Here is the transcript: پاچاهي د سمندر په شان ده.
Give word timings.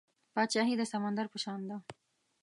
پاچاهي 0.33 0.75
د 0.77 0.83
سمندر 0.91 1.25
په 1.33 1.37
شان 1.43 1.59
ده. 1.69 1.77